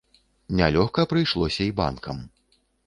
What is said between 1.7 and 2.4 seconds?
банкам.